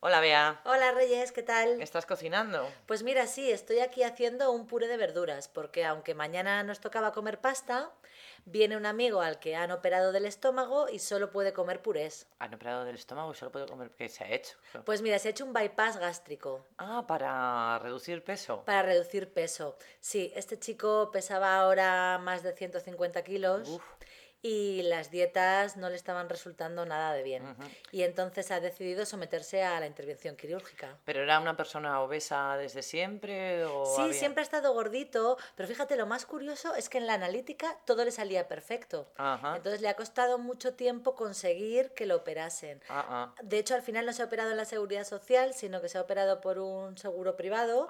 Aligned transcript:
Hola, 0.00 0.20
Bea. 0.20 0.60
Hola 0.64 0.92
Reyes, 0.92 1.32
¿qué 1.32 1.42
tal? 1.42 1.80
¿Estás 1.80 2.04
cocinando? 2.06 2.68
Pues 2.86 3.02
mira, 3.02 3.26
sí, 3.26 3.50
estoy 3.50 3.80
aquí 3.80 4.02
haciendo 4.02 4.52
un 4.52 4.66
puré 4.66 4.88
de 4.88 4.96
verduras, 4.98 5.48
porque 5.48 5.84
aunque 5.84 6.14
mañana 6.14 6.62
nos 6.62 6.80
tocaba 6.80 7.12
comer 7.12 7.40
pasta, 7.40 7.90
viene 8.44 8.76
un 8.76 8.84
amigo 8.86 9.20
al 9.22 9.40
que 9.40 9.56
han 9.56 9.72
operado 9.72 10.12
del 10.12 10.26
estómago 10.26 10.88
y 10.90 10.98
solo 10.98 11.30
puede 11.30 11.52
comer 11.54 11.80
purés. 11.82 12.26
Han 12.38 12.54
operado 12.54 12.84
del 12.84 12.94
estómago 12.94 13.32
y 13.32 13.34
solo 13.34 13.50
puedo 13.50 13.66
comer. 13.66 13.90
¿Qué 13.96 14.08
se 14.08 14.22
ha 14.22 14.30
hecho? 14.30 14.56
Pues 14.84 15.00
mira, 15.02 15.18
se 15.18 15.28
ha 15.28 15.30
hecho 15.30 15.44
un 15.46 15.54
bypass 15.54 15.96
gástrico 15.96 16.66
Ah, 16.78 17.04
para 17.08 17.78
reducir 17.80 18.22
peso. 18.22 18.64
para 18.64 18.82
reducir 18.82 19.32
peso. 19.32 19.76
Sí, 20.00 20.30
este 20.36 20.58
chico 20.58 21.10
pesaba 21.10 21.56
ahora 21.58 22.18
más 22.18 22.42
de 22.42 22.52
150 22.52 23.24
kilos. 23.24 23.68
Uf. 23.70 23.82
Y 24.42 24.82
las 24.82 25.10
dietas 25.10 25.76
no 25.76 25.88
le 25.88 25.96
estaban 25.96 26.28
resultando 26.28 26.86
nada 26.86 27.12
de 27.14 27.22
bien. 27.24 27.42
Ujú. 27.48 27.62
Y 27.90 28.02
entonces 28.02 28.50
ha 28.52 28.60
decidido 28.60 29.04
someterse 29.04 29.64
a 29.64 29.80
la 29.80 29.86
intervención 29.86 30.36
quirúrgica. 30.36 30.98
¿Pero 31.04 31.22
era 31.22 31.40
una 31.40 31.56
persona 31.56 32.00
obesa 32.00 32.56
desde 32.56 32.82
siempre? 32.82 33.64
O 33.64 33.84
Sí, 33.96 34.02
había- 34.02 34.12
siempre 34.14 34.42
ha 34.42 34.44
estado 34.44 34.72
gordito, 34.72 35.36
pero 35.56 35.68
fíjate, 35.68 35.96
lo 35.96 36.06
más 36.06 36.26
curioso 36.26 36.74
es 36.76 36.88
que 36.88 36.98
en 36.98 37.06
la 37.08 37.14
analítica 37.14 37.76
todo 37.86 38.04
le 38.04 38.12
salía 38.12 38.46
perfecto. 38.46 39.10
Ajá. 39.16 39.56
Entonces 39.56 39.80
le 39.80 39.88
ha 39.88 39.96
costado 39.96 40.38
mucho 40.38 40.74
tiempo 40.74 41.14
conseguir 41.16 41.90
que 41.94 42.06
lo 42.06 42.16
operasen. 42.16 42.80
Ah, 42.88 43.06
ah. 43.08 43.34
De 43.42 43.58
hecho, 43.58 43.74
al 43.74 43.82
final 43.82 44.06
no 44.06 44.12
se 44.12 44.22
ha 44.22 44.26
operado 44.26 44.50
en 44.52 44.58
la 44.58 44.64
seguridad 44.64 45.04
social, 45.04 45.54
sino 45.54 45.80
que 45.80 45.88
se 45.88 45.98
ha 45.98 46.02
operado 46.02 46.40
por 46.40 46.58
un 46.58 46.96
seguro 46.98 47.36
privado, 47.36 47.88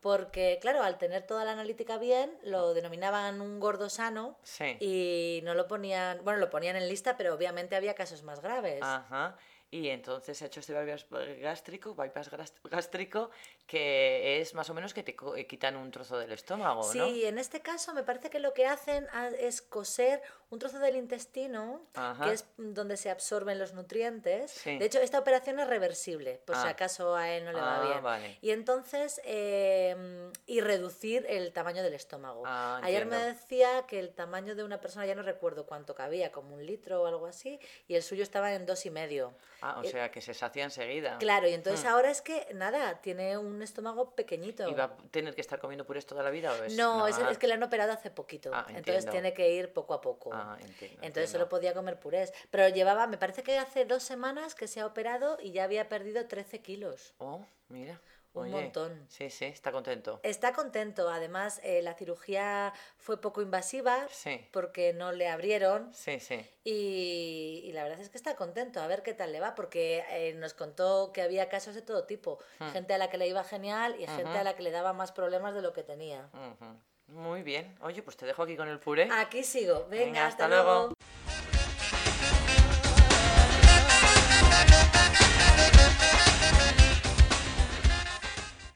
porque, 0.00 0.58
claro, 0.62 0.82
al 0.82 0.96
tener 0.98 1.26
toda 1.26 1.44
la 1.44 1.52
analítica 1.52 1.98
bien, 1.98 2.38
lo 2.42 2.72
denominaban 2.74 3.40
un 3.40 3.60
gordo 3.60 3.90
sano 3.90 4.38
Sí. 4.44 4.76
y 4.80 5.40
no 5.44 5.54
lo 5.54 5.66
ponían, 5.68 5.79
bueno, 6.22 6.38
lo 6.38 6.50
ponían 6.50 6.76
en 6.76 6.88
lista, 6.88 7.16
pero 7.16 7.34
obviamente 7.34 7.76
había 7.76 7.94
casos 7.94 8.22
más 8.22 8.40
graves. 8.40 8.82
Ajá. 8.82 9.36
Y 9.72 9.88
entonces 9.90 10.36
se 10.36 10.44
ha 10.44 10.46
hecho 10.48 10.58
este 10.58 10.74
bypass 10.74 11.06
gástrico, 11.40 11.94
bypass 11.94 12.28
gástrico, 12.64 13.30
que 13.68 14.40
es 14.40 14.52
más 14.54 14.68
o 14.68 14.74
menos 14.74 14.92
que 14.92 15.04
te 15.04 15.14
eh, 15.36 15.46
quitan 15.46 15.76
un 15.76 15.92
trozo 15.92 16.18
del 16.18 16.32
estómago, 16.32 16.80
¿no? 16.82 16.90
Sí, 17.08 17.24
en 17.24 17.38
este 17.38 17.60
caso 17.60 17.94
me 17.94 18.02
parece 18.02 18.30
que 18.30 18.40
lo 18.40 18.52
que 18.52 18.66
hacen 18.66 19.06
es 19.38 19.62
coser 19.62 20.20
un 20.50 20.58
trozo 20.58 20.80
del 20.80 20.96
intestino, 20.96 21.86
Ajá. 21.94 22.24
que 22.24 22.32
es 22.32 22.44
donde 22.56 22.96
se 22.96 23.10
absorben 23.10 23.60
los 23.60 23.72
nutrientes. 23.72 24.50
Sí. 24.50 24.76
De 24.76 24.86
hecho, 24.86 24.98
esta 24.98 25.20
operación 25.20 25.60
es 25.60 25.68
reversible, 25.68 26.40
por 26.44 26.56
si 26.56 26.66
Ah. 26.66 26.70
acaso 26.70 27.14
a 27.14 27.30
él 27.30 27.44
no 27.44 27.52
le 27.52 27.60
va 27.60 27.80
Ah, 27.80 27.86
bien. 27.88 28.02
vale. 28.02 28.38
Y 28.40 28.50
entonces, 28.50 29.20
eh, 29.24 30.30
y 30.46 30.60
reducir 30.60 31.24
el 31.28 31.52
tamaño 31.52 31.84
del 31.84 31.94
estómago. 31.94 32.42
Ah, 32.44 32.80
Ayer 32.82 33.06
me 33.06 33.16
decía 33.18 33.84
que 33.86 34.00
el 34.00 34.12
tamaño 34.12 34.56
de 34.56 34.64
una 34.64 34.80
persona, 34.80 35.06
ya 35.06 35.14
no 35.14 35.22
recuerdo 35.22 35.66
cuánto 35.66 35.94
cabía, 35.94 36.32
como 36.32 36.54
un 36.54 36.66
litro 36.66 37.02
o 37.02 37.06
algo 37.06 37.26
así, 37.26 37.60
y 37.86 37.94
el 37.94 38.02
suyo 38.02 38.24
estaba 38.24 38.52
en 38.54 38.66
dos 38.66 38.84
y 38.86 38.90
medio. 38.90 39.32
Ah, 39.62 39.78
o 39.78 39.82
Eh, 39.84 39.90
sea, 39.90 40.10
que 40.10 40.20
se 40.20 40.32
sacia 40.34 40.64
enseguida. 40.64 41.18
Claro, 41.18 41.48
y 41.48 41.52
entonces 41.52 41.84
Mm. 41.84 41.88
ahora 41.88 42.10
es 42.10 42.22
que, 42.22 42.46
nada, 42.54 43.00
tiene 43.02 43.36
un 43.36 43.60
estómago 43.62 44.14
pequeñito. 44.14 44.68
¿Y 44.68 44.74
va 44.74 44.84
a 44.84 44.96
tener 45.10 45.34
que 45.34 45.40
estar 45.40 45.58
comiendo 45.58 45.84
purés 45.86 46.06
toda 46.06 46.22
la 46.22 46.30
vida 46.30 46.52
o 46.52 46.64
es 46.64 46.74
No, 46.76 47.06
es, 47.06 47.16
que 47.38 47.46
le 47.46 47.54
han 47.54 47.62
operado 47.62 47.92
hace 47.92 48.10
poquito. 48.10 48.50
Ah, 48.54 48.66
entonces 48.68 49.06
tiene 49.10 49.34
que 49.34 49.50
ir 49.52 49.72
poco 49.72 49.94
a 49.94 50.00
poco. 50.00 50.30
Ah, 50.32 50.56
entiendo, 50.60 50.74
entonces 50.80 51.02
entiendo. 51.06 51.30
solo 51.32 51.48
podía 51.48 51.74
comer 51.74 51.98
purés. 51.98 52.32
Pero 52.50 52.68
llevaba, 52.68 53.06
me 53.06 53.18
parece 53.18 53.42
que 53.42 53.58
hace 53.58 53.84
dos 53.84 54.02
semanas 54.02 54.54
que 54.54 54.66
se 54.66 54.80
ha 54.80 54.86
operado 54.86 55.38
y 55.40 55.52
ya 55.52 55.64
había 55.64 55.88
perdido 55.88 56.26
13 56.26 56.60
kilos. 56.62 57.14
Oh, 57.18 57.44
mira. 57.68 58.00
Un 58.32 58.44
Oye, 58.44 58.52
montón. 58.52 59.06
Sí, 59.08 59.28
sí, 59.28 59.46
está 59.46 59.72
contento. 59.72 60.20
Está 60.22 60.52
contento. 60.52 61.08
Además, 61.10 61.60
eh, 61.64 61.82
la 61.82 61.94
cirugía 61.94 62.72
fue 62.96 63.20
poco 63.20 63.42
invasiva 63.42 64.06
Sí. 64.08 64.46
porque 64.52 64.92
no 64.92 65.10
le 65.10 65.26
abrieron. 65.28 65.92
Sí, 65.92 66.20
sí. 66.20 66.48
Y, 66.62 67.62
y 67.64 67.72
la 67.72 67.82
verdad 67.82 68.00
es 68.00 68.08
que 68.08 68.16
está 68.16 68.36
contento, 68.36 68.80
a 68.80 68.86
ver 68.86 69.02
qué 69.02 69.14
tal 69.14 69.32
le 69.32 69.40
va, 69.40 69.54
porque 69.56 70.04
eh, 70.10 70.32
nos 70.34 70.54
contó 70.54 71.10
que 71.12 71.22
había 71.22 71.48
casos 71.48 71.74
de 71.74 71.82
todo 71.82 72.04
tipo. 72.04 72.38
Hmm. 72.60 72.68
Gente 72.70 72.94
a 72.94 72.98
la 72.98 73.10
que 73.10 73.18
le 73.18 73.26
iba 73.26 73.42
genial 73.42 73.96
y 73.98 74.06
gente 74.06 74.38
a 74.38 74.44
la 74.44 74.54
que 74.54 74.62
le 74.62 74.70
daba 74.70 74.92
más 74.92 75.10
problemas 75.10 75.52
de 75.54 75.62
lo 75.62 75.72
que 75.72 75.82
tenía. 75.82 76.28
Muy 77.08 77.42
bien. 77.42 77.76
Oye, 77.82 78.02
pues 78.04 78.16
te 78.16 78.24
dejo 78.24 78.44
aquí 78.44 78.56
con 78.56 78.68
el 78.68 78.78
puré. 78.78 79.08
Aquí 79.10 79.42
sigo. 79.42 79.86
Venga, 79.88 80.04
Venga, 80.04 80.26
hasta, 80.28 80.44
hasta 80.44 80.48
luego. 80.48 80.72
luego. 80.80 80.94